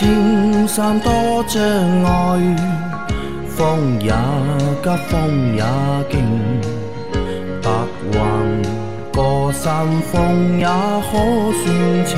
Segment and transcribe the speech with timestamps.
[0.00, 1.12] 青山多
[1.46, 1.62] 障
[2.04, 2.56] 碍，
[3.46, 4.10] 风也
[4.82, 5.62] 急，风也
[6.10, 6.24] 劲，
[7.60, 7.70] 白
[8.10, 8.62] 云
[9.12, 12.16] 过山峰也可算情。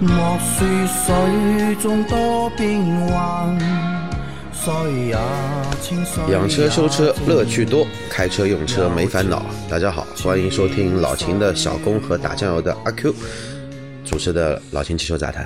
[0.00, 3.58] 莫说水中多变幻，
[4.52, 4.74] 水
[5.06, 5.16] 也
[5.80, 9.46] 清水养车修车乐趣多，开车用车没烦恼。
[9.66, 13.14] 大家好，欢迎收听老秦的小工和打酱油的阿 Q
[14.14, 15.42] 主持的老秦汽修杂谈。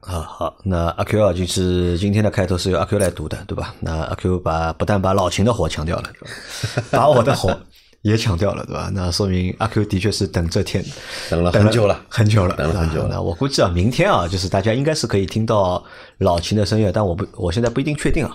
[0.00, 3.74] 啊好，那阿 Q 啊，就是今天的开头是由阿 Q 来读的，对吧？
[3.80, 6.10] 那阿 Q 把不但把老秦的火抢掉了，
[6.90, 7.54] 把我的火
[8.00, 8.88] 也抢掉了，对吧？
[8.94, 10.82] 那说明阿 Q 的确是等这天
[11.28, 15.84] 等了很久了很久了，等了很久了我估计啊，明天啊，就是大家应该是可以听到
[16.18, 18.34] 老秦的声音，但我不，我现在不一定确定啊。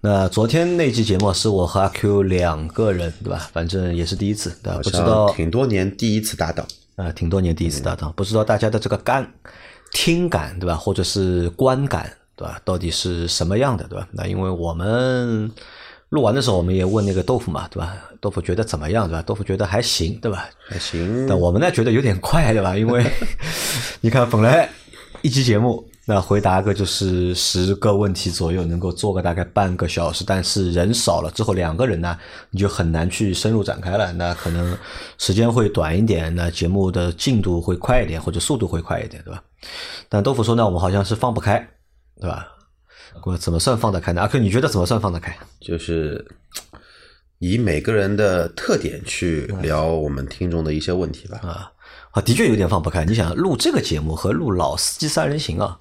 [0.00, 3.50] 那昨天那期节目是我和阿 Q 两个人，对吧？
[3.52, 4.80] 反正也是第一次，对吧？
[4.82, 6.66] 不知道像挺多年第一次搭档，
[6.98, 9.32] 啊，挺多年第一次搭档，不知道大家的这个感、
[9.92, 10.74] 听感，对吧？
[10.74, 12.60] 或者是观感，对吧？
[12.64, 14.08] 到底是什么样的，对吧？
[14.10, 15.48] 那因为我们
[16.08, 17.96] 录完的时候，我们也问那个豆腐嘛，对吧？
[18.20, 19.22] 豆腐觉得怎么样，对吧？
[19.22, 20.50] 豆腐觉得还行，对吧？
[20.68, 21.24] 还行。
[21.28, 22.76] 但我们呢觉得有点快，对吧？
[22.76, 23.06] 因为
[24.02, 24.68] 你看，本来
[25.22, 32.18] 一期节目那回答个就是十个问题左右，能够做个大概半个小时，但是人少了之后，两个人呢
[32.50, 34.74] 你就很难去深入展开了，那可能
[35.18, 39.42] 时间会短一点，那节目的进度会快一点，或者速度会快一点，对吧？
[40.08, 41.58] 但豆腐说呢，我们好像是放不开，
[42.18, 42.48] 对吧？
[43.24, 44.22] 我怎么算放得开呢？
[44.22, 45.36] 阿克你觉得怎么算放得开？
[45.60, 46.26] 就是
[47.38, 51.38] 以每个人的特点去聊我们听众的一些问题吧。
[51.42, 51.70] 啊，
[52.12, 53.04] 啊，的确有点放不开。
[53.04, 55.78] 你想录这个节目和录《老司机三人行》啊，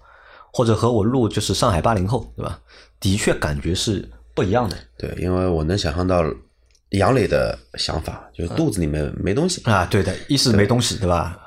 [0.57, 2.59] 或者和我录就是上海八零后，对吧？
[2.99, 6.23] 的确感觉是不一样的对，因为我能想象到
[6.89, 9.61] 杨磊的想法，就是肚子里面没东西。
[9.65, 9.85] 啊。
[9.85, 11.37] 对的，一是没东西，对吧？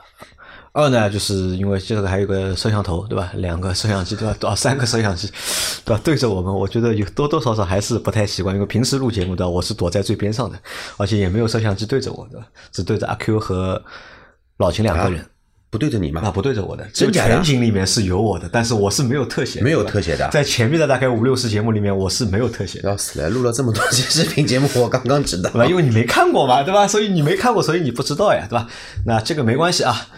[0.70, 3.32] 二呢，就是因为这个还有个摄像头，对吧？
[3.34, 4.48] 两个摄像机，对吧？
[4.48, 5.28] 啊，三个摄像机，
[5.84, 6.00] 对吧？
[6.04, 10.56] 对着我们，我觉得有多多少少还是不太习惯，因为平时录节目的我是躲在最边上的，
[10.98, 12.46] 而且也没有摄像机对着我，对吧？
[12.70, 13.82] 只对着阿 Q 和
[14.58, 15.26] 老秦两个人。
[15.70, 16.20] 不对着你吗？
[16.20, 23.30] 啊，不对着我的，真假的全景里面是有我的，但是我是没有特写，没有特写的啊在前面的大概五六十节目里面，我是没有特写的，要死了！
[23.30, 25.60] 录了这么多期视频节目，我刚刚知道对。
[25.60, 25.66] 吧？
[25.66, 26.88] 因为你没看过嘛，对吧？
[26.88, 28.66] 所以你没看过，所以你不知道呀，对吧？
[29.06, 30.08] 那这个没关系啊。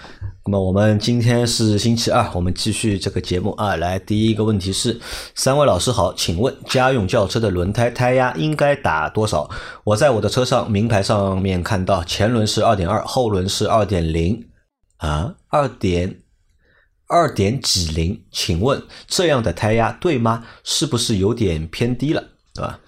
[0.45, 3.77] 那么我们今天是星期二，我们继续这个节目啊。
[3.77, 4.99] 来，第一个问题是，
[5.37, 9.49] 三位老师好，请问家用轿车的轮胎胎压应该打多少？
[9.85, 14.45] 我在我的车上名牌上面看到前轮是二点二，后轮是二点零
[15.03, 16.23] 啊，二点
[17.09, 18.25] 二点几零？
[18.31, 20.45] 请问这样的胎压对吗？
[20.63, 22.25] 是不是有点偏低了，
[22.55, 22.79] 对吧？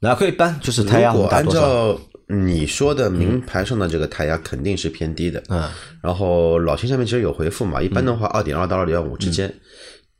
[0.00, 1.60] 那可以般就是胎压我们打多少？
[1.60, 5.42] 照你说的名牌上的这个胎压，肯定是偏低的。
[5.50, 5.68] 嗯，
[6.02, 9.54] 然后老秦上面其实有回复嘛，一般的话二点二到二点五之间，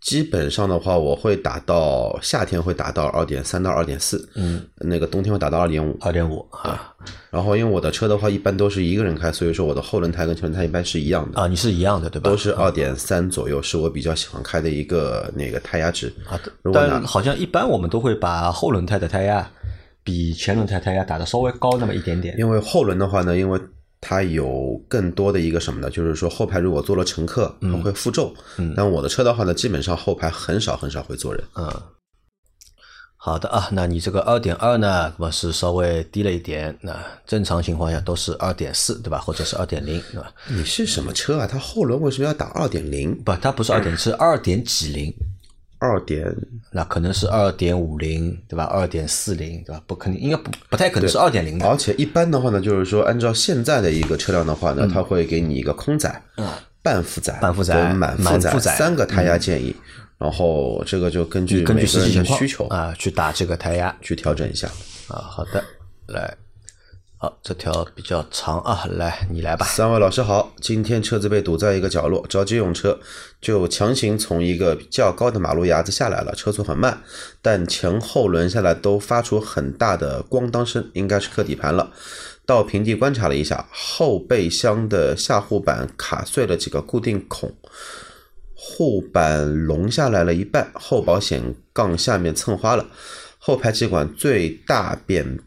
[0.02, 5.96] 基本上的话我会打到夏天会打到二点三到二点四，嗯，那个冬天会打到二点五。
[6.00, 6.92] 二点五啊
[7.30, 12.28] 然后因为我的车的话一般都是一个人开，所以说我的后轮胎跟前轮胎一般是一样的，啊，你是一样的对吧？
[12.28, 16.12] 都是二点三左右，是我比较喜欢开的一个那个胎压值。
[16.28, 19.48] 啊，如果拿但好像一般我们都会把后轮胎的胎压
[20.02, 22.36] 比前轮胎胎压打的稍微高那么一点点。
[22.36, 23.60] 因为后轮的话呢，因为
[24.04, 25.88] 它有更多的一个什么呢？
[25.88, 28.34] 就是说后排如果坐了乘客，它会负重。
[28.58, 31.42] 嗯但我的车的话呢，基本上后排很少很少会坐人。
[31.54, 31.72] 嗯，
[33.16, 36.76] 好的啊，那你这个二点二呢，那么是稍微低了一点。
[36.82, 39.18] 那正常情况下都是二点四，对吧？
[39.18, 40.32] 或者是二点零，对吧？
[40.48, 41.46] 你是什么车啊？
[41.46, 43.16] 它后轮为什么要打二点零？
[43.22, 45.14] 不，它不是二点，是二点几零。
[45.82, 46.24] 二点
[46.70, 48.64] 那可能是二点五零，对吧？
[48.64, 49.82] 二点四零，对吧？
[49.86, 51.66] 不肯定，应该不不太可能是二点零的。
[51.66, 56.22] 而且一般的话呢，就是说按照现在的一个车辆的话呢，它会给你一个空载、
[56.82, 59.74] 半负载、嗯半负载满负满负载嗯三个胎压建议。
[60.18, 63.94] 然后这个就根据根据每个人实际情况的需求啊，去打这个胎压。
[64.00, 64.68] 去调整一下。
[65.08, 65.62] 啊，好的，
[66.06, 66.32] 来，
[67.22, 69.64] 好，这条比较长啊，来，你来吧。
[69.64, 72.98] 三位老师好，今天车子被堵在一个角落，着急用车，
[73.40, 77.00] 就强行从一个较高的马路牙子下来了，车速很慢，
[77.40, 81.92] 但前后轮下来都发出很大的咣当声，应该是磕底盘了。
[82.44, 87.54] 到平地观察了一下，后备箱的下护板卡碎了几个固定孔，
[88.52, 92.84] 护板隆下来了一半，后保险杠下面蹭花了，
[93.38, 95.38] 后排气管最大扁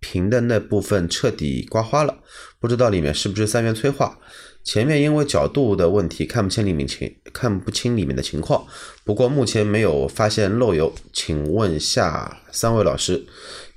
[0.00, 2.18] 屏的那部分彻底刮花了，
[2.60, 4.18] 不知道里面是不是三元催化。
[4.64, 8.66] 前面因为角度的问题看不清里面情看不清里面的情况，
[9.04, 10.92] 不过目前没有发现漏油。
[11.12, 13.24] 请问下三位老师，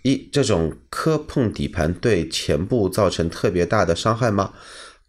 [0.02, 4.52] 一这种磕碰底盘对前部造成特别大的伤害吗？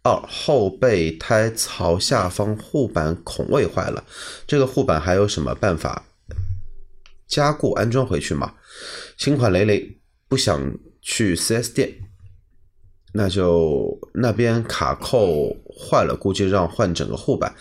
[0.03, 4.03] 二后备胎槽下方护板孔位坏了，
[4.45, 6.05] 这个护板还有什么办法
[7.27, 8.53] 加固安装回去吗？
[9.17, 9.97] 新款雷雷
[10.27, 10.59] 不想
[11.01, 11.93] 去 4S 店，
[13.13, 17.53] 那就那边卡扣坏了，估计让换整个护板，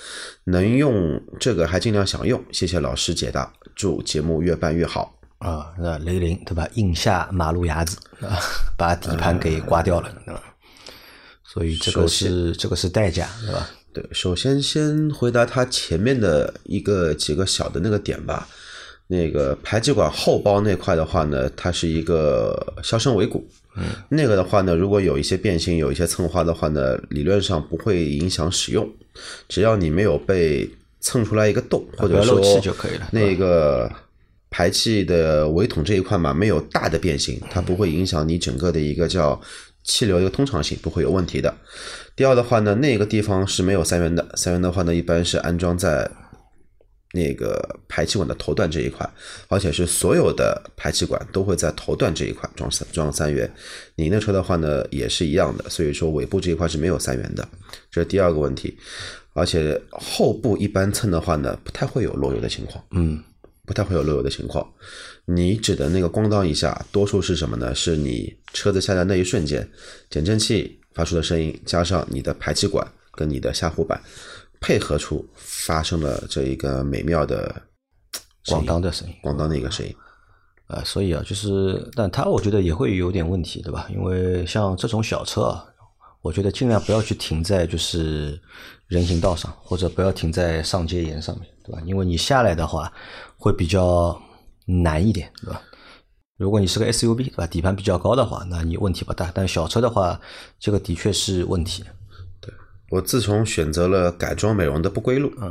[0.44, 2.44] 能用这个还尽量想用。
[2.52, 5.16] 谢谢老师解答，祝节目越办越好。
[5.38, 6.68] 啊，那雷凌对吧？
[6.74, 8.38] 硬下马路牙子啊，
[8.76, 10.42] 把底盘给刮掉了，对吧？
[11.42, 13.70] 所以这个是这个是代价，对吧？
[13.92, 18.46] 对，首先先回答他前面的一个几个小的那个点吧。
[19.12, 23.44] 那个排气管后包那块的话呢，它是一个消声尾骨。
[23.76, 28.88] 嗯，那个的话呢，如果有一些变形、有一些蹭花的话呢，理论上不会影响使用，
[29.48, 30.70] 只要你没有被
[31.00, 33.08] 蹭出来一个洞，或者说就可以了。
[33.10, 33.90] 那个
[34.48, 39.40] 排气的尾筒这一块嘛，没有大的变形，它不会影响你整个的一个叫
[39.82, 41.52] 气流一个通畅性，不会有问题的。
[42.14, 46.08] 第二的话呢，那个地方是没有三元的，三元的话呢，一般是安装在。
[47.12, 49.08] 那个排气管的头段这一块，
[49.48, 53.52] 而且是所有的排气管都会在头段这一块装三装三元。
[53.96, 57.48] 你那车的话呢，也是一样的，所以说尾部这一块是没有三元的，
[57.90, 58.78] 这是第二个问题。
[59.32, 63.22] 而且后部一般蹭的话呢，不太会有漏油的情况，嗯，
[63.64, 64.68] 不太会有漏油的情况。
[65.24, 67.74] 你指的那个咣当一下，多数是什么呢？
[67.74, 69.68] 是你车子下来那一瞬间，
[70.10, 74.00] 减震器发出的声音，加上你的排气管跟你的下护板。
[74.60, 77.62] 配合出发生了这一个美妙的
[78.44, 79.94] 咣当的声音，咣当的一个声音，
[80.66, 83.86] 啊，所以啊，就是，但它我觉得也会有点问题，对吧？
[83.90, 85.66] 因为像这种小车啊，
[86.20, 88.40] 我觉得尽量不要去停在就是
[88.86, 91.80] 人行道上，或者不要停在上街沿上面，对吧？
[91.86, 92.92] 因为你下来的话
[93.36, 94.20] 会比较
[94.66, 95.62] 难一点，对吧？
[96.36, 97.46] 如果你是个 SUV，对吧？
[97.46, 100.20] 底盘比较高的话，那你问题不大，但小车的话，
[100.58, 101.84] 这个的确是问题。
[102.90, 105.50] 我自从选择了改装美容的不归路，嗯，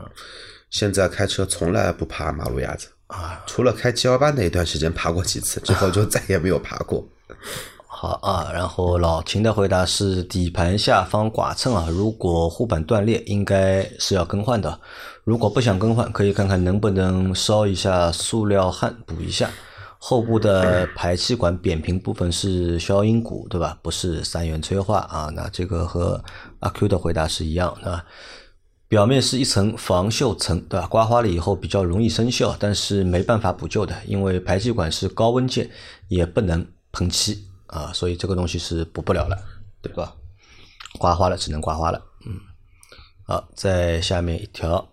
[0.70, 7.04] 现在开车从来不爬马路牙子啊，除了开七幺八那一段时间爬过几次，之后就再也没有爬过。
[7.88, 14.80] 好啊，然后老秦的回答是底盘下方剐蹭啊，如果护板断裂，应该是要更换的。
[15.24, 19.50] 如果不想更换，可以看看能不能烧一下塑料焊补一下。
[20.02, 23.78] 后部的排气管扁平部分是消音鼓，对吧？
[23.82, 25.30] 不是三元催化啊。
[25.36, 26.24] 那这个和
[26.62, 28.04] 阿 Q 的回答是一样的。
[28.88, 30.88] 表面是一层防锈层，对吧？
[30.88, 35.70] 刮花了以后比较容易生锈，但是没办法补救的，因为排气管是高温件，
[36.08, 39.38] 也不能喷漆啊，所以这个东西是补不了了，
[39.82, 40.16] 对吧？
[40.98, 42.02] 刮花了只能刮花了。
[42.26, 42.40] 嗯，
[43.28, 44.90] 好，在下面一条。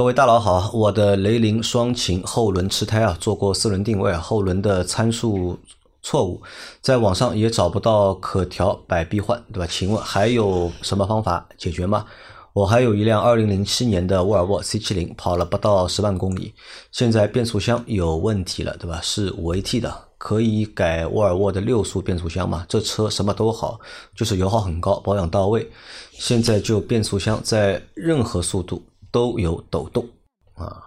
[0.00, 5.58] 各位大佬好，我的雷凌双擎后轮吃胎啊，做过四轮定位，后轮的参数
[6.02, 6.40] 错误，
[6.80, 9.66] 在网上也找不到可调摆臂换，对吧？
[9.70, 12.06] 请问还有什么方法解决吗？
[12.54, 16.54] 我还有一辆二零零七年的沃尔沃 C 七零，跑了不到十万公里，
[16.90, 19.00] 现在变速箱有问题了，对吧？
[19.02, 22.64] 是五 AT 的，可以改沃尔沃的六速变速箱吗？
[22.66, 23.78] 这车什么都好，
[24.16, 25.70] 就是油耗很高，保养到位，
[26.12, 28.82] 现在就变速箱在任何速度。
[29.10, 30.08] 都有抖动
[30.54, 30.82] 啊。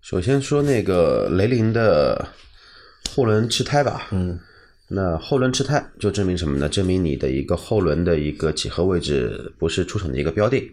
[0.00, 2.28] 首先说那个雷凌的
[3.14, 4.08] 后轮吃胎吧。
[4.12, 4.38] 嗯。
[4.88, 6.68] 那后轮吃胎就证明什么呢？
[6.68, 10.70] 证明你的一个后轮的一个几何位置不是出厂的一个标定，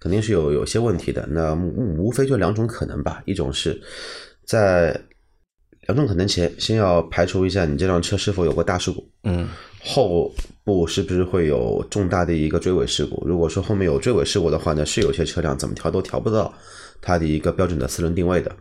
[0.00, 1.26] 肯定是有有些问题的。
[1.26, 1.54] 那
[1.98, 3.22] 无非就两种可能吧。
[3.26, 3.78] 一种是
[4.46, 4.98] 在
[5.82, 9.06] 两种可能前，先要排除一下你这辆车是否有过大事故。
[9.24, 9.46] 嗯。
[9.84, 10.32] 后
[10.64, 13.26] 不是不是会有重大的一个追尾事故？
[13.26, 16.52] 如果说后面有追尾事故的话呢，是有些车辆怎么调都调不到
[17.00, 18.54] 它的一个标准的四轮定位的，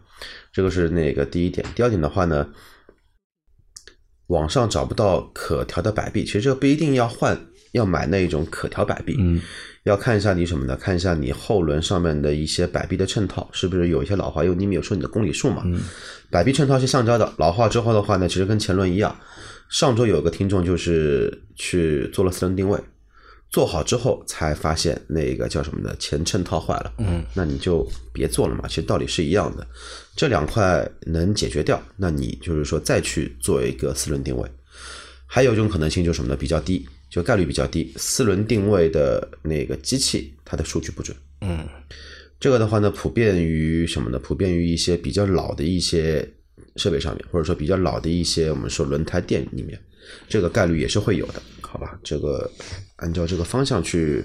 [0.51, 1.65] 这个是那个第一点。
[1.75, 2.50] 第二点的话呢，
[4.27, 7.39] 网上找不到可调的摆臂，其实这个不一定要换，
[7.74, 9.39] 要买那一种可调摆臂，嗯，
[9.84, 10.76] 要看一下你什么呢？
[10.76, 15.64] 看一下你后轮上面的一些摆臂的衬套是不是有一些老化，因为你没有说你的公里数嘛，
[16.30, 19.16] 摆臂衬套是橡胶的，老化之后的话呢，其实跟前轮一样。
[19.70, 22.78] 上周有个听众就是去做了四轮定位，
[23.50, 25.96] 做好之后才发现那个叫什么呢？
[25.98, 26.94] 前衬套坏了。
[26.98, 28.66] 嗯，那你就别做了嘛。
[28.68, 29.66] 其实道理是一样的，
[30.16, 34.48] 这两块能解决掉，那你就是说再去做一个四轮定位。
[35.26, 36.36] 还有一种可能性就是什么呢？
[36.36, 37.94] 比较低，就概率比较低。
[37.98, 41.15] 四轮定位的那个机器它的数据不准。
[41.41, 41.68] 嗯，
[42.39, 44.18] 这个的话呢，普遍于什么呢？
[44.18, 46.27] 普遍于一些比较老的一些。
[46.77, 49.77] 设备上面，或者说比较老的一些，我们说轮胎店里面，
[50.30, 52.00] 这个概率也是会有的，好吧？
[52.01, 52.50] 这个
[52.96, 54.24] 按照这个方向去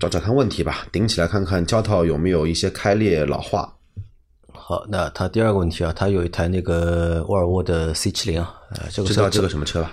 [0.00, 3.70] 找找看问题吧，顶起来看看胶套有没有一些开裂老化。
[4.54, 9.92] 好，那他第二个问题啊，他有一台那个沃尔沃的 C 七零啊，呃，这个知道这个什么车吧？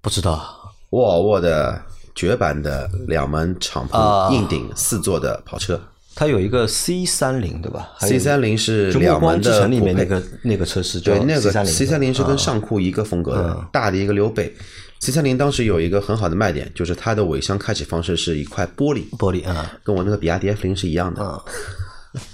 [0.00, 1.82] 不知道，沃尔沃的
[2.14, 5.80] 绝版的两门敞啊篷硬顶四座的跑车。
[6.14, 14.54] 它有一个 C 三零对吧 C 三零是两门的之城里面那个那个车是叫对，那个 C 三零是跟啊上库一个风格的，大的一个溜背。
[15.00, 19.72] C 三零当时有一个很好的卖点，就是它的尾箱开启方式是一块玻璃，玻璃啊。
[19.82, 21.42] 跟我那个比亚迪 F 零是一样的。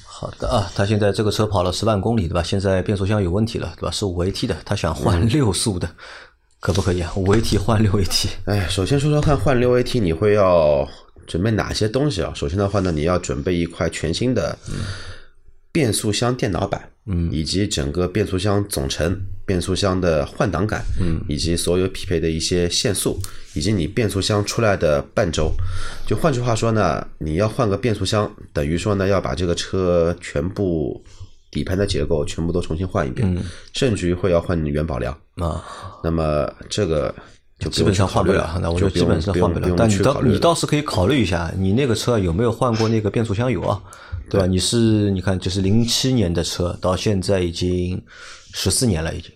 [0.04, 2.42] 好的啊，他现在这个车跑了十万公里对吧？
[2.42, 3.90] 现在变速箱有问题了对吧？
[3.90, 5.88] 是五 AT 的，他想换六速的，
[6.60, 7.10] 可不可以啊？
[7.16, 10.86] 五 AT 换六 AT，哎，首先说说看，换六 AT 你会要
[11.26, 12.32] 准备哪些东西啊？
[12.34, 14.56] 首先的话呢，你要准备一块全新的
[15.72, 23.18] 变速箱电脑板，嗯，以及整个变速箱总成、变速箱的换挡杆，嗯，以及所有匹配的一些限速，
[23.54, 25.54] 以及你变速箱出来的半轴。
[26.06, 31.02] 就换句话说呢，你要换个变速箱，等于说呢要把这个车全部
[31.50, 33.36] 底盘的结构全部都重新换一遍，
[33.72, 35.12] 甚至于会要换元保梁。
[35.36, 35.64] 啊，
[36.02, 37.14] 那么这个
[37.58, 39.74] 就基本上换不了，那我就基本上换不了。
[39.76, 43.82] 但你倒你倒是可以考虑一下，你那个车有没有换过那个变速箱油啊？
[44.28, 44.46] 对吧？
[44.46, 48.00] 你是你看，就是零七年的车，到现在已经
[48.52, 49.30] 十四年了，已经。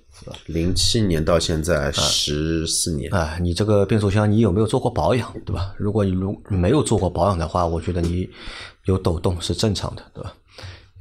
[0.47, 5.75] 零七年到现在十四年，啊，你这个变速箱你有没有做过保养，对吧？
[5.77, 8.27] 如果你如没有做过保养的话，我觉得你
[8.85, 10.33] 有抖动是正常的，对吧？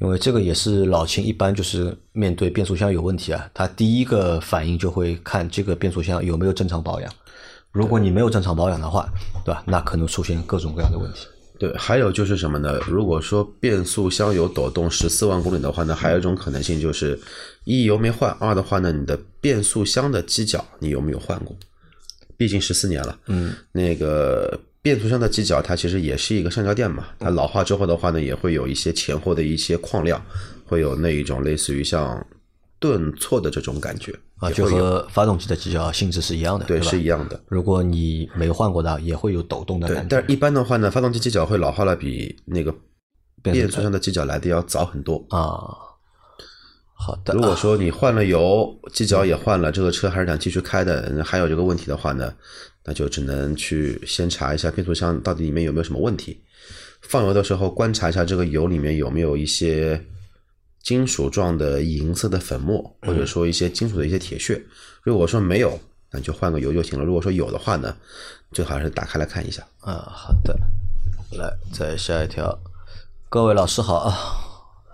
[0.03, 7.11] 因为这个也是老秦一般就是面对变速箱有问题啊，他第一个反应就会看这个变速箱有没有正常保养。
[7.71, 9.09] 如果你没有正常保养的话，
[9.45, 9.63] 对吧？
[9.65, 11.25] 那可能出现各种各样的问题。
[11.57, 12.77] 对，还有就是什么呢？
[12.85, 17.17] 如果说变速箱有抖动十四万公里的话呢，还有一种可能性就是
[17.63, 21.55] 一油没换，二的话呢，你的变速箱的机脚你有没有换过？
[22.35, 30.21] 毕竟十四年了，嗯，那个变速箱的机脚它其实也是一个橡胶垫嘛，它老化之后的话呢，也会有一些前后的一些矿料，
[30.65, 32.23] 会有那一种类似于像
[32.79, 36.85] 顿挫的这种感觉啊，就和发动机的机脚性质是一样的，对吧？
[36.85, 37.41] 是一样的。
[37.47, 40.01] 如果你没换过的，也会有抖动的感，觉。
[40.03, 42.75] 对但是一般的话呢，发动机机脚会老化了比那个
[43.41, 45.25] 变速箱的机脚来的要早很多。
[45.29, 45.63] 啊，
[46.93, 47.33] 好的。
[47.33, 52.33] 如果说你换了油，机脚也换了，这个车还是想继续开的，还有这个问题的话呢，
[52.83, 56.41] 那就只能去先查一下变速箱到底里面有没有什么问题。
[57.01, 60.01] 放油的时候观察一下这个油里面有没有一些
[60.81, 64.61] 金属状的银色的粉末，或者说一些金属的一些铁屑。
[65.01, 65.77] 如果说没有，
[66.11, 67.03] 那就换个油就行了。
[67.03, 67.93] 如果说有的话呢，
[68.51, 69.61] 最好还是打开来看一下。
[69.81, 70.57] 啊，好的，
[71.37, 72.57] 来再下一条。
[73.29, 74.15] 各位老师好啊，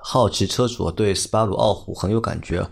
[0.01, 2.65] 好奇车主对斯巴鲁傲虎很有感觉，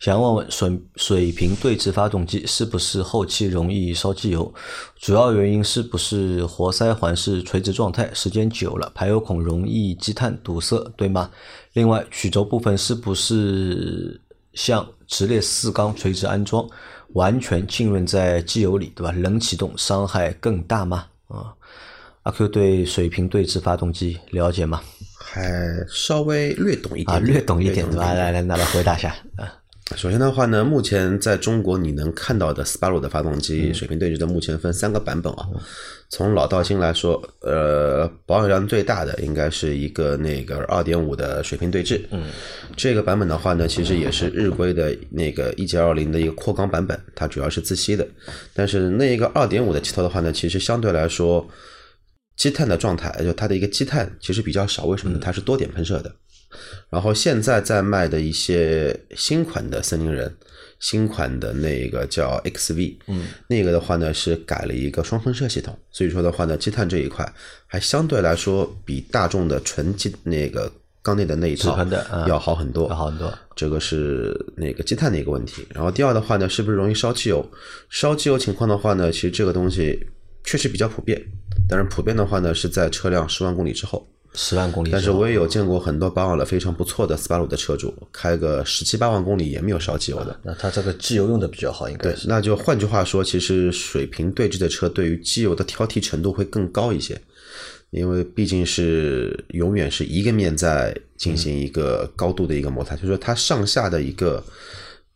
[0.00, 4.52] 想问问水水平对置发动机是不是后期容易烧机油？
[4.98, 11.30] 主要原因是不是活塞环是垂直状态，时间久了排油孔容易积碳堵塞，对吗？
[11.74, 14.20] 另外曲轴部分是不是
[14.54, 16.66] 像直列四缸垂直安装，
[17.12, 19.12] 完全浸润在机油里，对吧？
[19.12, 21.06] 冷启动伤害更大吗？
[21.28, 21.54] 啊，
[22.22, 24.80] 阿 Q 对水平对置发动机了解吗？
[25.22, 28.14] 还稍微略懂一点啊，略懂一点，略对吧？
[28.14, 29.14] 来来，那来回答一下。
[29.36, 29.52] 啊，
[29.94, 35.46] 首先的话呢，目前在中国你能看到的斯巴鲁的发动机水平对置的，目前分三个版本啊。
[36.12, 42.04] 从老到新来说，呃，保有量最大的应该是一个那个二点五的水平对置。
[42.10, 42.24] 嗯，
[42.76, 48.04] 这个版本的话呢，其实也是日规的那个一九二零的一个扩缸版本，它主要是自吸的。
[48.52, 51.48] 但是那一个二点五的气头的话呢，其实相对来说，
[52.40, 54.86] 积碳的状态，就它的一个积碳其实比较少。
[54.86, 55.20] 为什么呢？
[55.22, 56.10] 它是多点喷射的。
[56.88, 60.34] 然后现在在卖的一些新款的森林人，
[60.78, 67.30] 新款的那个叫 XV，嗯，那个的话呢是改了一个双喷射系统，所以说的话呢，积碳这一块
[67.66, 71.76] 还相对来说比大众的纯积那个缸内的那一套
[72.26, 73.30] 要好很多，要好很多。
[73.54, 75.66] 这个是那个积碳的一个问题。
[75.74, 77.46] 然后第二的话呢，是不是容易烧机油？
[77.90, 80.06] 烧机油情况的话呢，其实这个东西
[80.44, 81.20] 确实比较普遍，
[81.68, 84.06] 但是普遍的话呢是在车辆十万公里之后。
[84.32, 90.38] 十万公里，但是我也有见过很多保养的非常不错的斯巴鲁的车主，开个十七八万公里也没有烧机油的。
[90.44, 97.20] 那它这个机油用的比较好，应该对，是那就换句话说，其实水平对置的车对于机油的挑剔程度会更高一些，
[97.90, 104.40] 因为毕竟是永远是一个面在进行一个高度的一个摩擦，就是说它上下的一个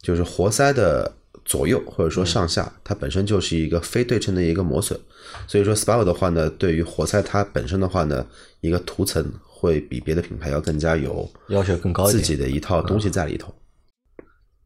[0.03, 1.15] 就是活塞的
[1.45, 4.99] 左右或者说上下，它本身就是一个非对称的一个磨损，
[5.47, 8.27] 所以说 s p a r 的话呢，对于活塞它本身的话呢，
[8.61, 12.23] 一个涂层会比别的品牌要更加有要求更高一点。
[12.23, 13.55] 自己的一套东西在里头。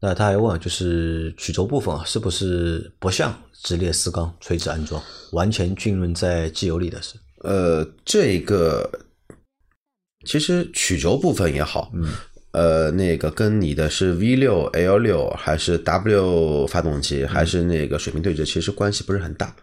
[0.01, 7.15] 那他还问，就是曲轴部分啊，是不是不像直列四缸垂直安装，完全浸润在机油里的是？
[7.43, 8.89] 呃，这个
[10.25, 12.13] 其实曲轴部分也好，嗯，
[12.51, 19.55] 呃，那个跟你的是 V 六、L 六还是 W 发动机，还是那个水平对置，其实关系不是很大，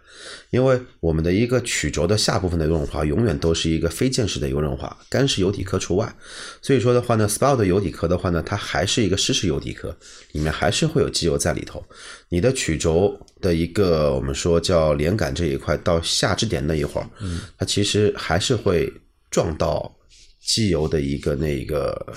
[0.51, 6.15] 因为我们的一个曲轴的下部分的润滑永远都是一个非键式的一个润滑，干式油底壳除外。
[6.63, 9.89] 所以说的话呢，SPA 的油底壳的话呢，它还是一个湿式油底壳，
[10.31, 11.85] 里面还是会有机油在里头。
[12.29, 18.89] 你的曲轴的一个我们说叫连杆这一块到下支点那一会儿，嗯，它其实还是会
[19.29, 19.93] 撞到
[20.41, 22.15] 机油的一个那个。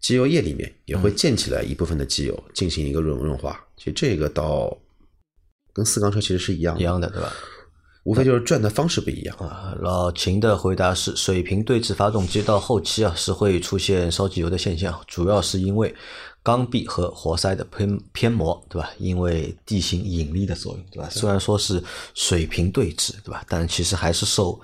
[0.00, 3.58] 机油液里面也会溅起来一部分的机油，进行一个润润滑。
[3.76, 4.76] 其实这个到
[5.72, 7.32] 跟四缸车其实是一样一样的，对吧？
[8.04, 9.76] 无非就是转的方式不一样啊。
[9.78, 15.94] 老秦的回答是：水平对置发动机到后期啊是会出现烧机油的现象，主要是因为
[16.42, 18.90] 缸壁和活塞的偏偏磨，对吧？
[18.98, 21.10] 因为地心引力的作用，对吧？
[21.10, 21.82] 虽然说是
[22.14, 23.44] 水平对置，对吧？
[23.46, 24.58] 但其实还是受。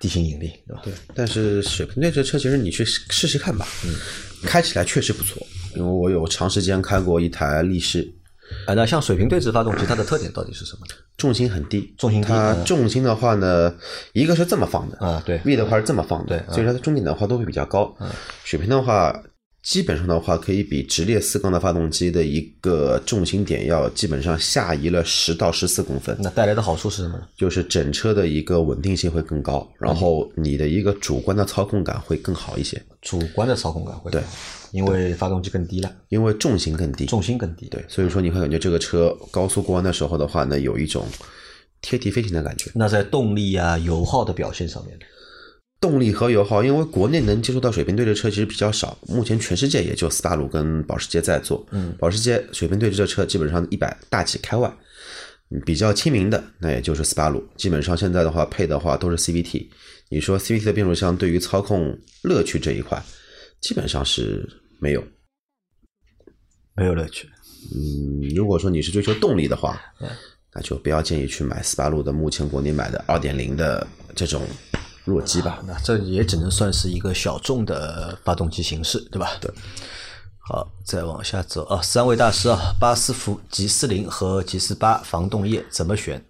[0.00, 0.80] 地心引力，对吧？
[0.82, 3.94] 对，但是水平对置车其实你去试试看吧，嗯，
[4.42, 5.46] 开起来确实不错。
[5.76, 8.12] 因为我有长时间开过一台力士，
[8.66, 10.86] 啊，那像水平对置发动机，它的特点到底是什么？
[11.16, 12.28] 重心很低，重心低。
[12.28, 13.72] 它重心的话呢，
[14.14, 17.94] 一个是这么放的啊，对，V 的话是这么放的，对，所以说它中点的话都会比较高。
[18.44, 19.14] 水平的话。
[19.62, 26.16] 基本上的话，可以比直列四缸的发动机的一个重心点要基本上下移了十到十四公分。
[26.18, 27.20] 那带来的好处是什么？
[27.36, 32.80] 就是整车的一个稳定性会更高，然后你的一个主观的操控感会更好一些。
[33.02, 34.22] 主观的操控感会对，
[34.72, 37.68] 因为发动机更低了，因为重心更低，重心更低。
[37.68, 41.06] 对，所以说你会感觉这个车高速过弯的时候的话呢，有一种
[41.82, 42.70] 贴地飞行的感觉。
[42.74, 45.04] 那在动力啊、油耗的表现上面呢？
[45.80, 51.66] 动力和油耗，因为国内能接触到水平对置车其实比较少，目前全世界也就斯巴鲁跟保时捷在做。
[51.70, 54.70] 嗯，保时捷水平对置的车基本上一百大几开外，
[55.64, 57.42] 比较亲民的那也就是斯巴鲁。
[57.56, 59.68] 基本上现在的话配的话都是 CVT。
[60.10, 63.02] 你说 CVT 的变速箱对于操控乐趣这一块，
[63.62, 64.46] 基本上是
[64.80, 65.02] 没有，
[66.76, 67.26] 没有乐趣。
[67.74, 69.80] 嗯，如果说你是追求动力的话，
[70.52, 74.42] 那就不要建议去买斯巴鲁的目前国内买的二点零的这种。
[75.10, 79.32] 弱鸡吧，那这也只能算是一个小众的发动机形式，对吧？
[79.40, 79.50] 对。
[80.38, 86.24] 好，再往下走啊，三位大师啊，巴斯夫 G 四零和 G 四八防冻液怎么选？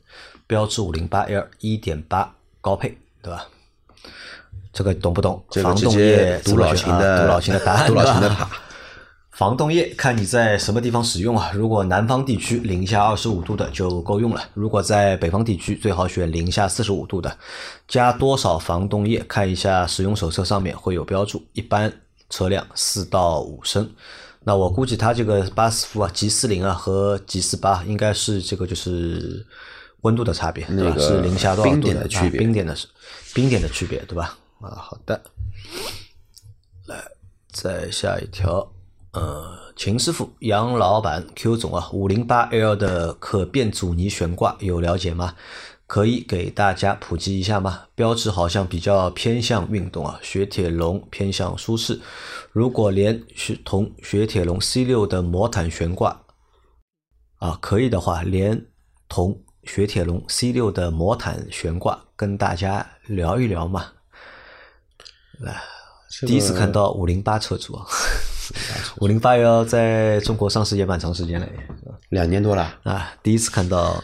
[0.47, 3.47] 标致五零八 L 一点八高配，对吧？
[4.73, 5.43] 这个懂不懂？
[5.63, 8.49] 防冻液读老秦的读老秦的 答案，读老秦的塔。
[9.41, 11.51] 防冻液看你在什么地方使用啊？
[11.55, 14.51] 如果南方地区零下二十五度的就够用了。
[14.53, 17.39] 如果在北方地区，最好选零下四十五度的。
[17.89, 19.25] 加多少防冻液？
[19.27, 21.43] 看一下使用手册上面会有标注。
[21.55, 21.91] 一般
[22.29, 23.91] 车辆四到五升。
[24.45, 29.47] 那我估计它这个巴斯夫啊，G 四零啊和 G 四八应该是这个就是
[30.03, 30.95] 温度的差别，对吧？
[30.99, 32.41] 是零下多少度的区别？
[32.41, 32.87] 冰点的是
[33.33, 34.37] 冰点的区别，对吧？
[34.61, 35.19] 啊，好的。
[36.85, 37.03] 来，
[37.51, 38.71] 再下一条。
[39.13, 45.35] 呃，秦师傅、杨老板、Q 总啊，五零八 L 的可变阻尼悬挂有了解吗？
[45.89, 47.87] 可以给大家普及一下吗？
[47.97, 52.01] 标志好像比较偏向运动啊，雪铁龙偏向舒适。
[52.53, 56.23] 如果连雪同雪铁龙 C 六的魔毯悬挂
[57.39, 58.67] 啊，可以的话，连
[59.09, 63.87] 同雪铁龙 C 六的魔毯悬挂跟大家聊一聊嘛。
[65.41, 65.61] 来，
[66.27, 67.87] 第一次看到五零八车主啊。
[68.99, 71.47] 五零八幺在中国上市也蛮长时间了，
[72.09, 73.15] 两年多了啊！
[73.23, 74.03] 第一次看到，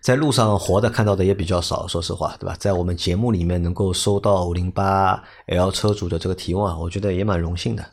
[0.00, 2.54] 在路上活的看到的也比较少，说实话，对吧？
[2.60, 7.84] 在我们节目里面能够收到五零八 L 车主的这个提问，我觉得也蛮荣幸的，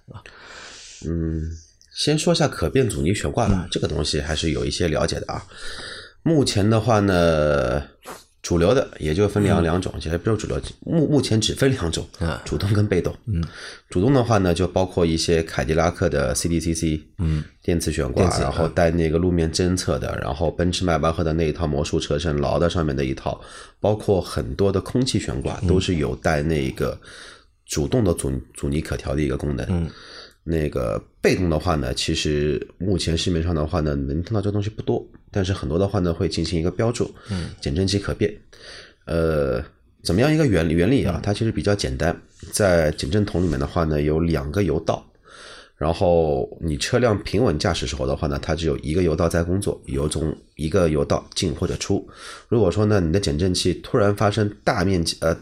[1.07, 1.49] 嗯，
[1.91, 5.43] 先说一下可变阻尼悬挂吧，这个东西还是有一些了解的啊。
[6.21, 7.81] 目前的话呢。
[8.41, 12.07] 主流的也就分两两种，其实不是主流，目目前只分两种，
[12.43, 13.15] 主动跟被动。
[13.27, 13.43] 嗯，
[13.89, 23.39] 主动的话呢，就包括一些凯迪拉克的 CDCC，嗯，电磁悬挂，然后带那个路面侦测的，然后奔驰迈巴赫的那一套魔术车身劳的上面的一套，
[23.79, 26.99] 包括很多的空气悬挂都是有带那个
[27.67, 29.65] 主动的阻阻尼可调的一个功能。
[29.69, 29.89] 嗯。
[30.43, 38.35] 那个被动的话呢，其实目前市面上的话呢，能听到这东西不多，但是很多的话呢，会进行一个标注，嗯，减震器可变，
[39.05, 39.63] 呃，
[40.03, 41.19] 怎么样一个原理原理啊？
[41.23, 42.19] 它其实比较简单，
[42.51, 45.05] 在减震筒里面的话呢，有两个油道，
[45.77, 52.09] 然后你车辆平稳驾驶时候的话呢，它只有一个油道在工作，由从一个油道进或者出。
[52.49, 55.37] 如果说呢，你的减震器突然发生大面积呃。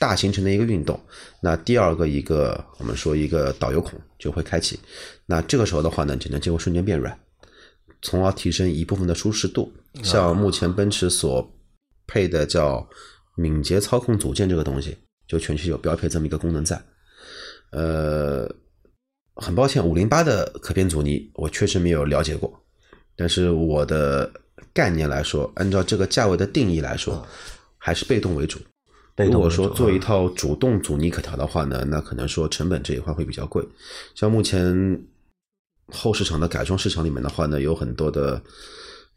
[0.00, 0.98] 大行程的一个运动，
[1.42, 4.80] 那第二个一个我们说一个导油孔就会开启，
[5.26, 7.16] 那这个时候的话呢，减震器会瞬间变软，
[8.00, 9.70] 从而提升一部分的舒适度。
[10.02, 11.46] 像目前奔驰所
[12.06, 12.88] 配的叫
[13.36, 14.96] 敏捷操控组件这个东西，
[15.28, 16.82] 就全系有标配这么一个功能在。
[17.72, 18.50] 呃，
[19.34, 22.50] 很抱歉，五零八的可变阻尼我确实没有了解过，
[23.14, 24.32] 但是我的
[24.72, 27.22] 概念来说，按照这个价位的定义来说，
[27.76, 28.58] 还是被动为主。
[29.16, 33.62] 如果说做一套主动阻尼可调的话呢，那可能说成本这一块会比较贵。
[34.14, 35.00] 像目前
[35.88, 38.40] 后市场的改装市场里面的话呢，有很多的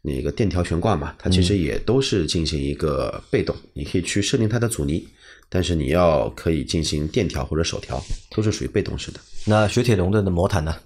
[0.02, 5.08] 那个电调悬挂嘛，它其实也都是进行一个被动，你可以去设定它的阻尼，
[5.48, 9.20] 但是你要可以进行电调或者手调，都是属于被动式的。
[9.46, 10.76] 那雪铁龙的魔毯呢？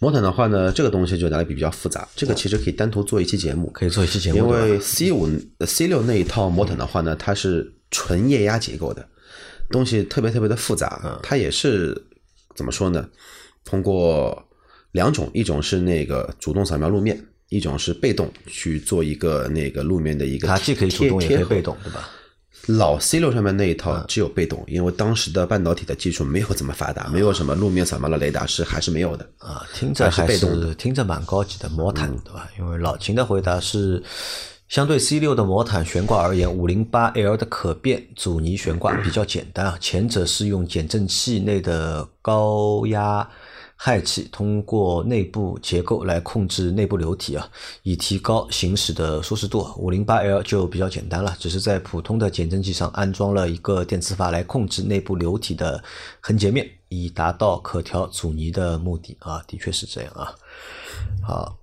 [0.00, 5.28] 魔毯的话呢，这个东西就拿来比比较复杂，这个其实可以单独做一期节目，可以做一期节目，因为 C 五、
[5.60, 9.08] C 六那一套魔毯的话呢，它是纯液压结构的，
[9.70, 11.20] 东西特别特别的复杂。
[11.22, 11.96] 它也是
[12.56, 13.08] 怎么说呢？
[13.64, 14.42] 通过
[14.90, 22.10] 两种，一种是那个主动扫描路面，一种是被动去做一个那个路面的一个它既可以主动也可以被动，对吧？
[22.66, 29.28] 老 C 六上面那一套只有被动，因为当时的半导体的技术没有这么发达，没有什么路面扫描的雷达是还是没有的。
[29.38, 32.50] 啊，听着还还是被动听着蛮高级的魔毯，对吧？
[32.58, 34.02] 因为老秦的回答是，
[34.74, 39.78] 相对 C 六的魔毯悬挂而言，五零八 L 的可变阻尼悬挂比较简单啊。
[39.80, 43.30] 前者是用减震器内的高压
[43.76, 47.48] 氦气通过内部结构来控制内部流体啊，
[47.84, 49.64] 以提高行驶的舒适度。
[49.76, 55.80] 五零八 L 就比较简单了，只是在普通的减震器上安装了一个电磁阀来控制内部流体的
[56.18, 60.34] 横截面，以达到可调阻尼的目的啊，的确是这样啊。
[61.22, 61.56] 好，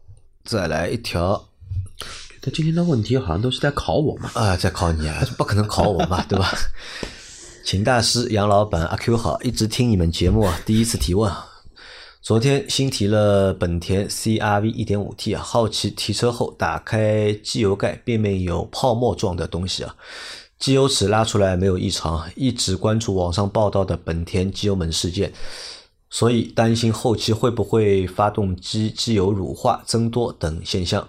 [0.46, 1.50] 再来一条
[2.42, 4.32] 他今天的问题好像都是在考我嘛。
[4.34, 6.52] 啊，在考你啊，不可能考我嘛，对吧？
[7.64, 11.32] 秦大师、杨老板、阿 Q 好，一直听你们节目啊，第一次提问。
[12.24, 19.96] 昨天新提了本田 CRV 1.5T 啊，好奇提车后打开机油盖，背面有泡沫状的东西啊，
[20.58, 25.32] 机油尺拉出来没有异常，一直关注网上报道的本田机油门事件，
[26.10, 31.08] 所以担心后期会不会发动机机油乳化增多等现象。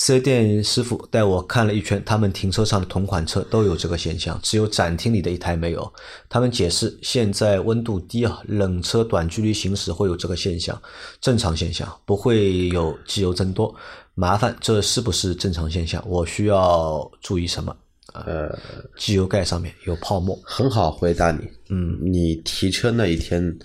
[0.00, 5.92] 四 S 店师傅带我看了一圈，他们停车场的同款车都有这个现象，只有展厅里的一台没有。
[6.28, 10.80] 他们解释，现在温度低啊，冷车短距离行驶会有这个现象，
[11.20, 13.74] 正常现象，不会有机油增多。
[14.14, 16.02] 麻烦，这是不是正常现象？
[16.08, 17.76] 我需要注意什么？
[18.14, 18.56] 呃，
[18.96, 21.40] 机油盖上面有泡沫，很好回答你。
[21.70, 23.58] 嗯，你提车那一天，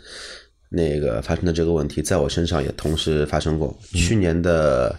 [0.69, 3.77] 那个发生的这个问题，在我身上也同时发生过。
[3.93, 4.95] 去年的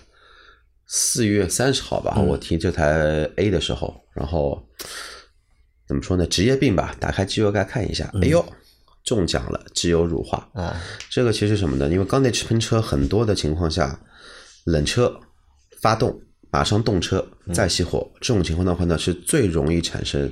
[0.86, 4.62] 四月三十号吧，我提这台 A 的时候，然后
[5.86, 6.26] 怎么说呢？
[6.26, 8.44] 职业病吧，打开机油盖看一下，哎呦，
[9.04, 10.48] 中奖了，机油乳化。
[10.54, 11.88] 啊，这个其实什么呢？
[11.88, 13.98] 因为缸内直喷车很多的情况下，
[14.64, 15.20] 冷车
[15.80, 16.20] 发动
[16.50, 20.30] 马上动车再熄火，这种情况的话呢，是最容易产生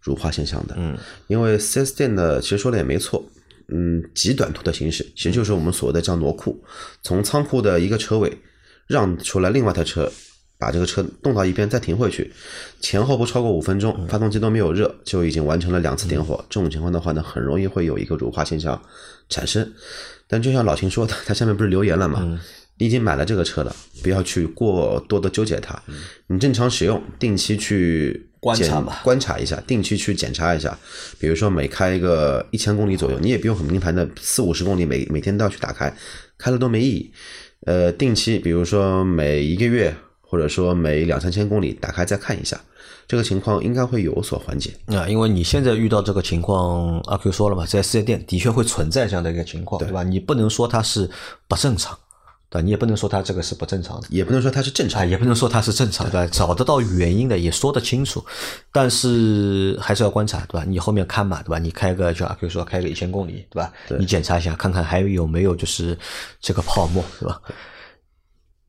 [0.00, 0.74] 乳化现象的。
[0.78, 0.96] 嗯，
[1.28, 3.24] 因为 4S 店呢，其实说的也没错，
[3.68, 6.62] 嗯，极短途的行驶，其实就是我们所谓的叫挪库，
[7.02, 8.36] 从仓库的一个车位
[8.90, 10.10] 让出来另外一台车。
[10.62, 12.30] 把这个车动到一边，再停回去，
[12.82, 16.44] 前后不超过五分钟，发动机都没有热，就已经完成了两次点火。
[16.50, 18.78] 这种情况的话呢，很容易会有一个乳化现象
[19.30, 19.66] 产生。
[20.28, 22.38] 但就像老秦说的， 他下面不是留言了嘛？
[22.76, 25.82] 你已经买了这个车了，不要去过多的纠结它。
[26.26, 30.78] 你正常使用，定期去观察吧观察一下，定期去检查一下。
[31.18, 35.90] 比如说每开一个一千公里左右，你也不用很频繁的四五十公里每每天都要去打开，
[36.36, 37.10] 开了都没意义。
[37.66, 42.58] 呃，定期比如说每一个月或者说每两三千公里打开再看一下，
[43.06, 44.70] 这个情况应该会有所缓解。
[44.86, 50.02] 啊，因为你现在遇到这个情况，阿 Q 说了嘛，在四 S 店的确会存在这样的一个情况，对吧？
[50.02, 51.10] 你不能说它是
[51.48, 51.98] 不正常，
[52.50, 52.64] 对吧？
[52.64, 56.30] 你也不能说它这个是不正常的，也不能说它是正常啊，，也不能说它是正常的，对吧？
[56.32, 58.22] 找得到原因的也说得清楚，
[58.72, 60.64] 但是还是要观察，对吧？
[60.66, 61.58] 你后面看嘛，对吧？
[61.58, 63.72] 你开个就阿 Q 说开个一千公里，对吧？
[63.98, 65.96] 你检查一下，看看还有没有就是
[66.40, 67.40] 这个泡沫，对吧？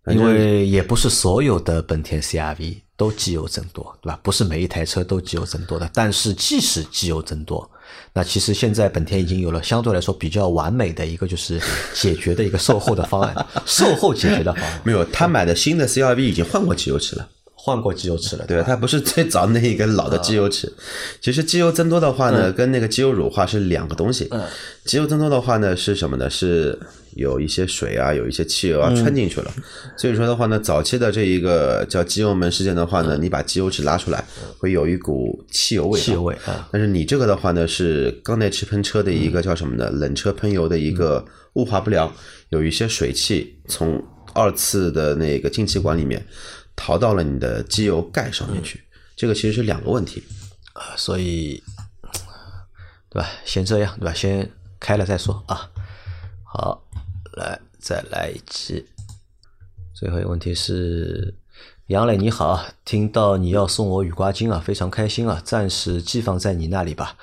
[0.07, 4.19] 因为也不是所有的本田 CRV 都机油增多，对吧？
[4.23, 5.89] 不是每一台车都机油增多的。
[5.93, 7.69] 但是即使机油增多，
[8.13, 11.61] 那其实现在本田已经有了相对来说比较完美的一个就是
[11.93, 13.33] 解决的一个售后的方案，
[13.65, 17.27] 售后解决的方案， 没有，他买的新的 CRV 已经换过机油尺了。
[17.63, 18.63] 换过机油尺了，对，吧？
[18.65, 20.73] 它不是最早那一个老的机油尺。
[21.21, 24.27] 其实机油增多的话呢，跟那个机油乳化是两个东西。
[24.31, 24.41] 嗯
[24.83, 26.27] 机油增多的话呢，是什么呢？
[26.27, 26.75] 是
[27.15, 29.53] 有一些水啊，有一些汽油啊穿进去了。
[29.95, 34.25] 所以说的话呢，早期的这一个叫机油门事件的话呢，你把机油尺拉出来，
[34.57, 39.87] 会有一股汽油味汽油味啊，但是你这个的话呢，是缸内直喷车的一个叫什么呢？
[39.91, 42.11] 冷车喷油的一个雾化不良，
[42.49, 46.25] 有一些水汽从二次的那个进气管里面
[46.75, 48.83] 逃到了你的机油盖上面去。
[49.15, 50.23] 这个其实是两个问题。
[50.73, 51.61] 啊所以
[53.09, 53.29] 对吧？
[53.43, 54.13] 先这样，对吧？
[54.13, 55.69] 先开了再说啊。
[56.45, 56.81] 好，
[57.33, 58.85] 来再来一期。
[59.93, 61.35] 最后一个问题是，
[61.87, 67.17] 杨磊你好，听到你要送我雨刮巾啊，非常开心啊，暂时寄放在你那里吧。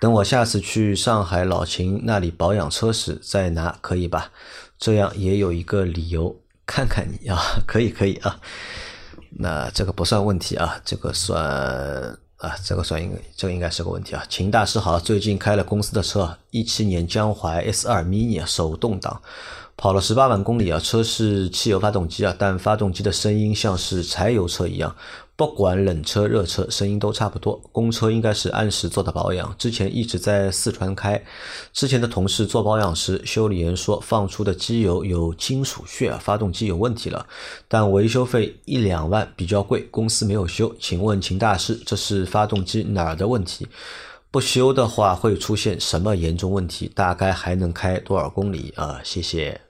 [0.00, 4.30] 等我下次去上海老秦那里保养车时再拿，可以吧？
[4.78, 8.40] 这样也有一个理由看看你啊，可以可以啊。
[9.36, 11.42] 那这个不算问题啊，这个算
[12.36, 14.24] 啊，这个算应该这个应该是个问题啊。
[14.28, 19.20] 秦大师好，最近开了公司的车，一七年江淮 S 二 mini 手动挡，
[19.76, 24.94] 跑了十八万公里啊，车是汽油发动机啊，但发动机的声音像是柴油车一样。
[25.36, 27.60] 不管冷车热车，声音都差不多。
[27.72, 29.52] 公车应该是按时做的保养。
[29.58, 31.20] 之前一直在四川开，
[31.72, 37.26] 之前的同事做保养时，修理员说放出的机油有金属屑啊，发动机有问题了。
[37.66, 40.72] 但维修费一两万比较贵，公司没有修。
[40.78, 43.66] 请问秦大师，这是发动机哪儿的问题？
[44.30, 46.88] 不修的话会出现什么严重问题？
[46.94, 49.00] 大概还能开多少公里啊？
[49.02, 49.60] 谢谢。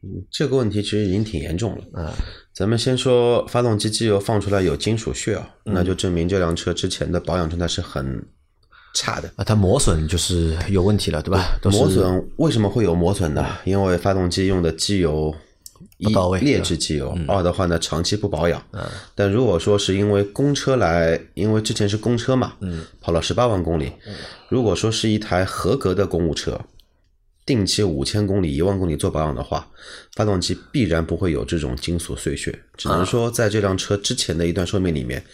[0.00, 1.84] 嗯这个问题其实已经挺严重了。
[1.94, 2.12] 嗯，
[2.58, 8.20] 咱们先说发动机机油放出来有金属屑啊，那就证明这辆车之前的保养状态是很
[8.94, 9.30] 差的。
[9.36, 11.56] 啊，它磨损就是有问题了，对吧？
[11.70, 13.46] 磨损为什么会有磨损呢？
[13.64, 15.32] 因为发动机用的机油
[15.98, 18.60] 一劣质机油，二的话呢长期不保养。
[19.14, 22.54] 但如果说是因为公车来，因为之前是公车嘛，
[23.00, 23.92] 跑了十八万公里，
[24.48, 26.60] 如果说是一台合格的公务车。
[27.48, 29.66] 定期五千公里、一万公里做保养的话，
[30.14, 35.24] 发动机必然不会有这种金属碎屑，只能说在这辆车之前的一段寿命里面，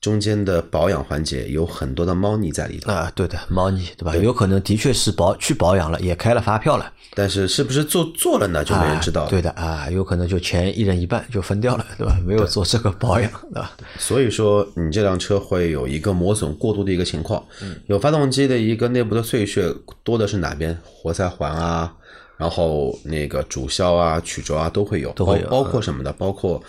[0.00, 2.92] 中间的保养环节有很多的猫腻在里头。
[2.92, 4.16] 啊，对的，猫腻，对吧？
[4.16, 9.30] 有可能的确是保去保养了，也开了发票了，但是是不是做做了呢，就没人知道了。
[9.30, 12.16] 对的啊，有可能就钱一人一半就分掉了，对吧？
[12.24, 13.72] 没有做这个保养，对吧？
[13.98, 20.78] 所以说，你这辆车会有一个磨损过度的一个情况，嗯有发动机的一个内部的碎屑多的是哪边？
[20.84, 21.92] 活塞环啊，
[22.36, 26.12] 然后那个主销啊、曲轴啊都会有，都会有包包括什么的？
[26.12, 26.62] 包括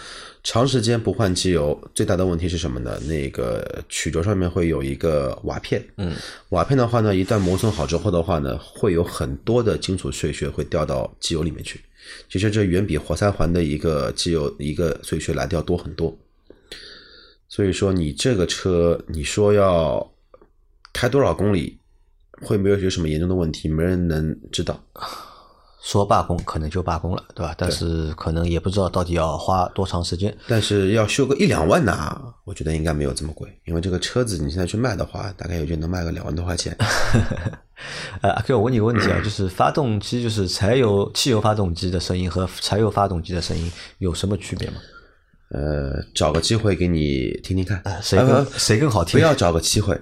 [0.50, 3.00] 长时间不换机油，最大的问题是什么呢？
[3.02, 6.16] 那个曲轴上面会有一个瓦片，嗯，
[6.50, 11.80] 瓦片的话呢，一旦磨损好之后的话呢，会有很多的金属碎屑会掉到机油里面去。
[12.28, 16.18] 其实这远比活塞环的一个机油一个碎屑来的要多很多。
[17.48, 20.12] 所以说，你这个车，你说要
[20.92, 21.78] 开多少公里，
[22.42, 24.84] 会没有有什么严重的问题，没人能知道。
[25.82, 27.56] 说罢工可能就罢工了，对吧？
[27.58, 30.36] 但是可能也不知道到底要花多长时间。
[30.48, 36.76] 但是要修个一两万呢，我觉得应该没有这么贵，因为这个车子你现在去卖的话，大概也就能卖个两万多块钱。
[38.22, 44.76] 呃，阿 Q，我问你个问题啊， 就是发动机，就是柴油、汽油发动机的声音和柴油发动机的声音有什么区别吗？
[45.52, 49.14] 呃，找个机会给你听听看，谁更啊谁更好听？
[49.14, 50.00] 不要找个机会，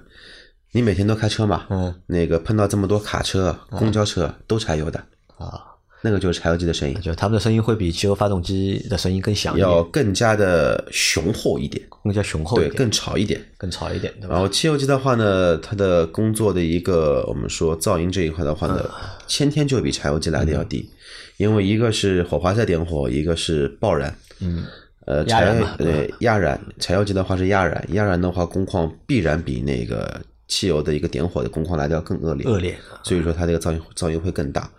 [0.74, 5.02] 你每天都开车嘛，嗯，那个碰到这么多卡车、公交车都柴油的，
[5.38, 5.64] 啊，
[6.02, 13.42] 那个就是柴油机的声音，就他们的声音会比汽油发动机的声音更响要，更加的雄厚一点，更加雄厚一对，更吵一点。
[13.58, 14.36] 更吵一点，对吧？
[14.36, 18.90] 然后汽油机的话呢，它的工作的一个我们说噪音这一块的话呢，
[19.28, 20.90] 先天就比柴油机来的要低，
[21.38, 24.64] 因为一个是火花塞点火，一个是爆燃，嗯，
[25.06, 34.70] 呃，柴油对对压燃，柴油机的话是压燃，压燃的话工况必然比那个汽油的一个点火的工况来的要更恶劣，恶劣，所以说它这个噪音噪音会更大。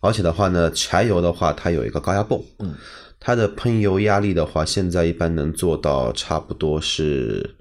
[0.00, 2.74] 而且的话呢，柴油的话它有一个高压泵，嗯，
[3.18, 7.56] 它的喷油压力的话，现在一般能做到差不多是，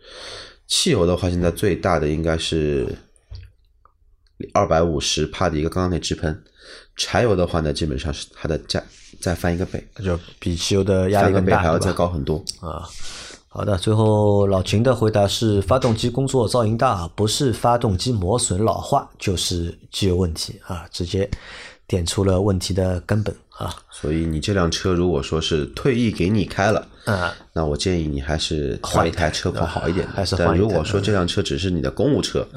[0.67, 2.87] 汽油的话现在最大的应该是
[4.53, 6.43] 二百五十帕的一个缸内直喷，
[6.95, 8.83] 柴油的话呢，基本上是它的加
[9.19, 11.91] 再翻一个倍，就比汽油的压力更大，倍还要再？
[11.91, 12.37] 高很多。
[12.59, 12.87] 啊，
[13.47, 21.27] 好的，最后老秦的回答是：发动机工作噪音大，不是发动机磨损老化，就是机油问题啊，直接
[21.87, 23.73] 点出了问题的根本啊。
[23.89, 30.13] 所以你这辆车如果说是退役给你开了，啊，那我建议你还是换一台车况好一点的。
[30.13, 32.47] 还是换但如果说这辆车只是你的公务车，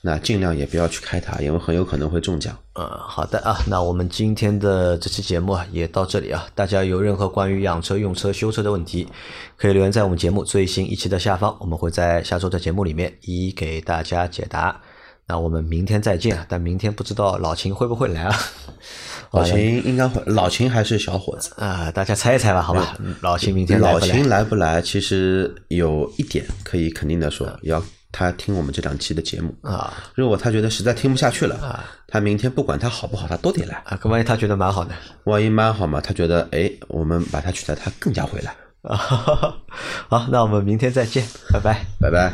[0.00, 2.56] 那尽量也不要去开它，因为很有可能会中奖。
[2.74, 6.46] 嗯，好的啊，那我们今天的这期节目啊也到这里啊。
[6.54, 9.06] 大家有任何关于养车、用车、修车的问题，
[9.58, 14.80] 可以留言在我们节目最新一期的下方，我们会在下周的节目里面一一给大家解答。
[15.30, 18.36] 那我们明天再见啊，但明天不知道老秦会不会来啊？
[19.30, 21.52] 老秦应该会，老秦还是小伙子。
[21.56, 22.98] 啊，大家猜一猜吧，好吧？
[23.20, 24.82] 老秦明天老秦来不来？
[24.82, 29.54] 其实有一点可以肯定的说，要他听我们这两期的节目。
[29.62, 33.76] 啊如果他觉得实在听不下去了啊，他明天不管他好不好，他都得来。
[33.86, 34.92] 啊，万一他觉得蛮好的
[35.26, 38.52] 万一蛮好嘛，他觉得哎，我们把他取代，他更加回来。
[38.82, 38.96] 啊，
[40.10, 41.84] 好，那我们明天再见，拜拜。
[42.00, 42.32] 拜拜。